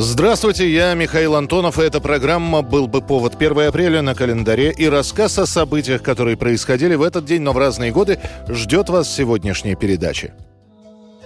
[0.00, 4.88] Здравствуйте, я Михаил Антонов, и эта программа «Был бы повод» 1 апреля на календаре и
[4.88, 9.74] рассказ о событиях, которые происходили в этот день, но в разные годы, ждет вас сегодняшней
[9.74, 10.32] передачи.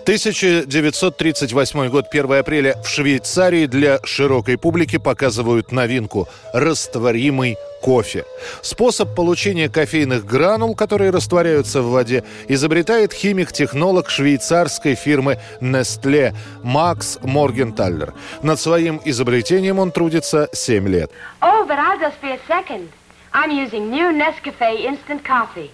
[0.04, 2.80] 1938 год, 1 апреля.
[2.82, 8.24] В Швейцарии для широкой публики показывают новинку– растворимый кофе.
[8.62, 18.14] Способ получения кофейных гранул, которые растворяются в воде, изобретает химик-технолог швейцарской фирмы Nestle Макс Моргенталлер.
[18.42, 21.10] Над своим изобретением он трудится 7 лет.
[21.40, 22.88] Oh, but I'll just be a second.
[23.34, 25.70] I'm using new Nescafe instant coffee.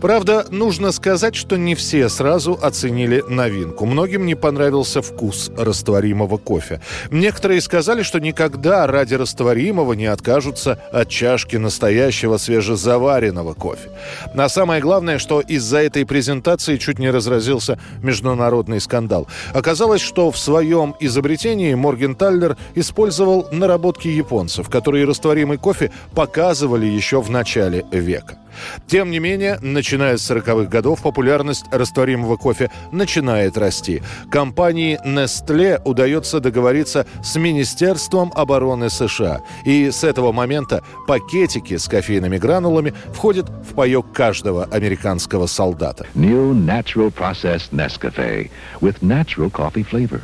[0.00, 3.84] Правда, нужно сказать, что не все сразу оценили новинку.
[3.84, 6.80] Многим не понравился вкус растворимого кофе.
[7.10, 13.90] Некоторые сказали, что никогда ради растворимого не откажутся от чашки настоящего свежезаваренного кофе.
[14.34, 19.28] А самое главное, что из-за этой презентации чуть не разразился международный скандал.
[19.52, 27.30] Оказалось, что в своем изобретении Моргенталлер использовал наработки японцев, которые растворимый кофе показывали еще в
[27.30, 28.38] начале века.
[28.86, 29.58] Тем не менее,
[29.90, 34.02] начиная с 40-х годов популярность растворимого кофе начинает расти.
[34.30, 39.40] Компании Nestle удается договориться с Министерством обороны США.
[39.64, 46.06] И с этого момента пакетики с кофейными гранулами входят в паек каждого американского солдата.
[46.14, 48.48] New natural processed Nescafe
[48.80, 50.20] with natural coffee flavor.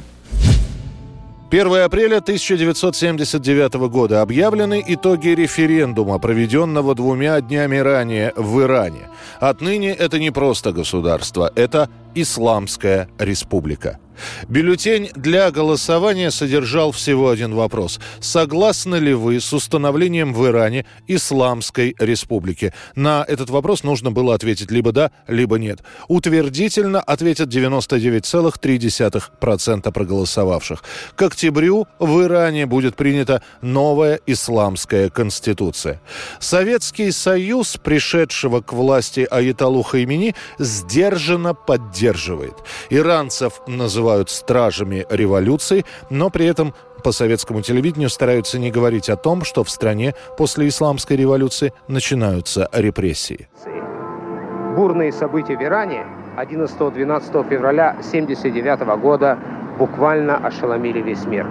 [1.49, 9.11] 1 апреля 1979 года объявлены итоги референдума, проведенного двумя днями ранее в Иране.
[9.39, 14.01] Отныне это не просто государство, это Исламская республика.
[14.49, 17.99] Бюллетень для голосования содержал всего один вопрос.
[18.21, 22.73] Согласны ли вы с установлением в Иране Исламской республики?
[22.95, 25.81] На этот вопрос нужно было ответить либо да, либо нет.
[26.09, 30.85] Утвердительно ответят 99,3% проголосовавших.
[31.15, 36.01] К октябрю в Иране будет принята новая исламская конституция.
[36.41, 42.55] Советский Союз, пришедшего к власти Аятолу Хаймини, сдержанно поддерживает.
[42.91, 49.17] Иранцев называют называют стражами революции, но при этом по советскому телевидению стараются не говорить о
[49.17, 53.49] том, что в стране после исламской революции начинаются репрессии.
[54.77, 56.07] Бурные события в Иране
[56.37, 59.39] 11-12 февраля 1979 года
[59.77, 61.45] буквально ошеломили весь мир.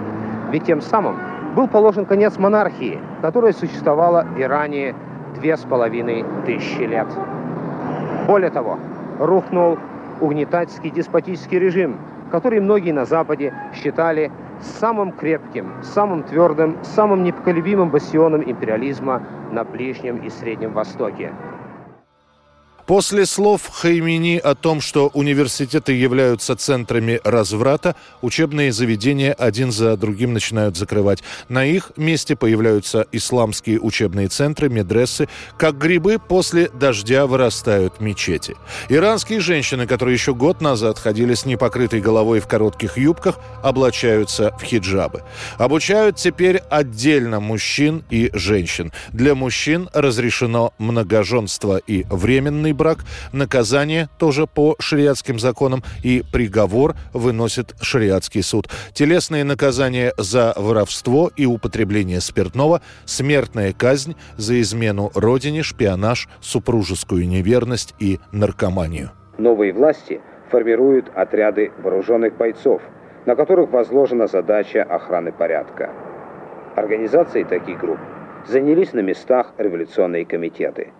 [0.50, 1.18] Ведь тем самым
[1.54, 4.94] был положен конец монархии, которая существовала в Иране
[5.34, 7.08] две с половиной тысячи лет.
[8.26, 8.78] Более того,
[9.18, 9.78] рухнул
[10.20, 11.96] угнетательский деспотический режим,
[12.36, 14.30] который многие на Западе считали
[14.60, 21.32] самым крепким, самым твердым, самым непоколебимым бастионом империализма на Ближнем и Среднем Востоке.
[22.86, 30.32] После слов Хаймини о том, что университеты являются центрами разврата, учебные заведения один за другим
[30.32, 31.24] начинают закрывать.
[31.48, 35.28] На их месте появляются исламские учебные центры, медрессы.
[35.58, 38.54] Как грибы после дождя вырастают мечети.
[38.88, 44.62] Иранские женщины, которые еще год назад ходили с непокрытой головой в коротких юбках, облачаются в
[44.62, 45.24] хиджабы.
[45.58, 48.92] Обучают теперь отдельно мужчин и женщин.
[49.12, 52.98] Для мужчин разрешено многоженство и временный брак,
[53.32, 58.68] наказание тоже по шариатским законам и приговор выносит шариатский суд.
[58.92, 67.94] Телесные наказания за воровство и употребление спиртного, смертная казнь за измену родине, шпионаж, супружескую неверность
[67.98, 69.10] и наркоманию.
[69.38, 70.20] Новые власти
[70.50, 72.82] формируют отряды вооруженных бойцов,
[73.26, 75.90] на которых возложена задача охраны порядка.
[76.76, 77.98] Организацией таких групп
[78.46, 80.92] занялись на местах революционные комитеты.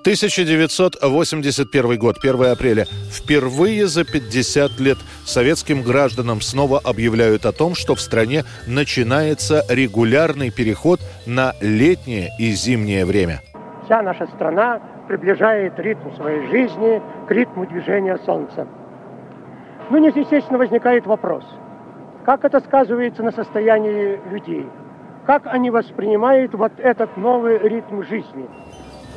[0.00, 2.86] 1981 год, 1 апреля.
[3.10, 4.96] Впервые за 50 лет
[5.26, 12.52] советским гражданам снова объявляют о том, что в стране начинается регулярный переход на летнее и
[12.52, 13.40] зимнее время.
[13.84, 18.66] Вся наша страна приближает ритм своей жизни к ритму движения Солнца.
[19.90, 21.44] Ну, здесь, естественно, возникает вопрос.
[22.24, 24.64] Как это сказывается на состоянии людей?
[25.26, 28.48] Как они воспринимают вот этот новый ритм жизни?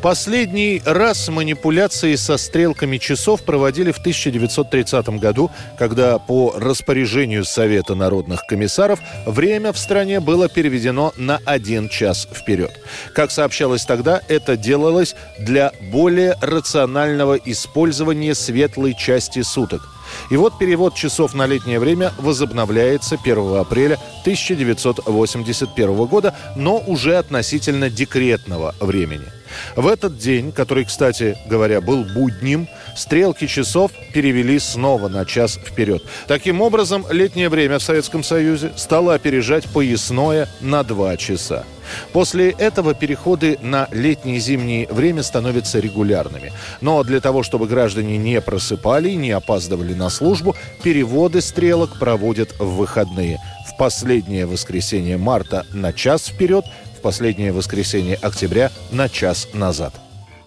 [0.03, 8.45] Последний раз манипуляции со стрелками часов проводили в 1930 году, когда по распоряжению Совета народных
[8.45, 12.71] комиссаров время в стране было переведено на один час вперед.
[13.15, 19.87] Как сообщалось тогда, это делалось для более рационального использования светлой части суток.
[20.29, 27.89] И вот перевод часов на летнее время возобновляется 1 апреля 1981 года, но уже относительно
[27.89, 29.31] декретного времени.
[29.75, 36.03] В этот день, который, кстати говоря, был будним, стрелки часов перевели снова на час вперед.
[36.27, 41.65] Таким образом, летнее время в Советском Союзе стало опережать поясное на два часа.
[42.11, 46.51] После этого переходы на летнее и зимнее время становятся регулярными.
[46.81, 52.53] Но для того, чтобы граждане не просыпали и не опаздывали на службу, переводы стрелок проводят
[52.59, 53.39] в выходные.
[53.67, 56.65] В последнее воскресенье марта на час вперед–
[57.03, 59.93] последнее воскресенье октября на час назад.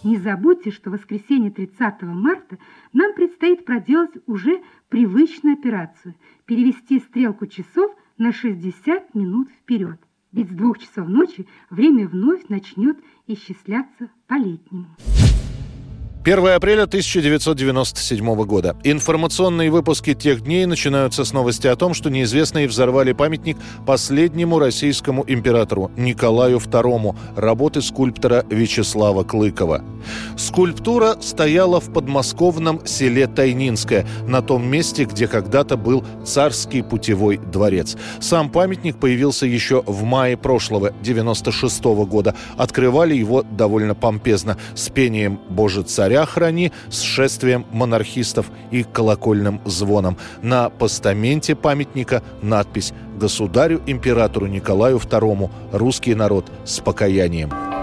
[0.02, 2.58] Не забудьте, что воскресенье 30 марта
[2.92, 6.14] нам предстоит проделать уже привычную операцию–
[6.46, 10.00] перевести стрелку часов на 60 минут вперед.
[10.32, 14.96] Ведь с двух часов ночи время вновь начнет исчисляться по-летнему.
[16.26, 18.76] 1 апреля 1997 года.
[18.82, 23.56] Информационные выпуски тех дней начинаются с новости о том, что неизвестные взорвали памятник
[23.86, 29.84] последнему российскому императору Николаю II, работы скульптора Вячеслава Клыкова.
[30.36, 37.96] Скульптура стояла в подмосковном селе Тайнинское, на том месте, где когда-то был царский путевой дворец.
[38.18, 42.34] Сам памятник появился еще в мае прошлого, 96 -го года.
[42.56, 50.16] Открывали его довольно помпезно, с пением «Боже царя», царя с шествием монархистов и колокольным звоном.
[50.42, 55.50] На постаменте памятника надпись «Государю-императору Николаю II.
[55.72, 57.75] Русский народ с покаянием».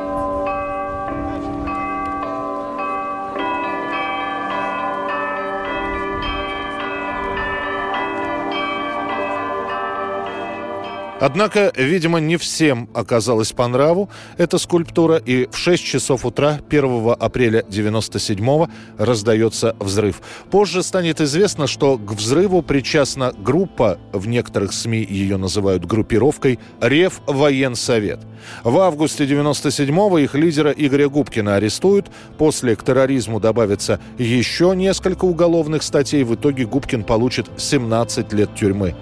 [11.24, 17.16] Однако, видимо, не всем оказалась по нраву эта скульптура, и в 6 часов утра 1
[17.18, 18.68] апреля 97-го
[18.98, 20.22] раздается взрыв.
[20.52, 27.22] Позже станет известно, что к взрыву причастна группа, в некоторых СМИ ее называют группировкой, Рев
[27.26, 28.20] Военсовет.
[28.66, 32.08] В августе 97-го их лидера Игоря Губкина арестуют.
[32.38, 36.24] После к терроризму добавится еще несколько уголовных статей.
[36.24, 38.96] В итоге Губкин получит 17 лет тюрьмы.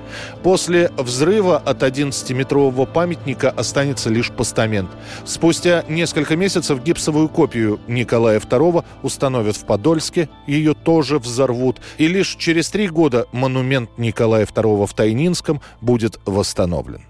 [0.44, 4.90] После взрыва от 11 11-метрового памятника останется лишь постамент.
[5.26, 12.36] Спустя несколько месяцев гипсовую копию Николая II установят в Подольске, ее тоже взорвут, и лишь
[12.36, 17.02] через три года монумент Николая II в Тайнинском будет восстановлен.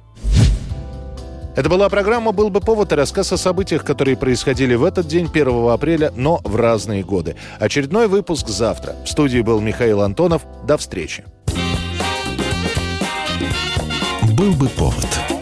[1.53, 5.27] Это была программа «Был бы повод» и рассказ о событиях, которые происходили в этот день,
[5.29, 7.35] 1 апреля, но в разные годы.
[7.59, 8.95] Очередной выпуск завтра.
[9.03, 10.43] В студии был Михаил Антонов.
[10.65, 11.25] До встречи.
[14.41, 15.40] «Был бы повод»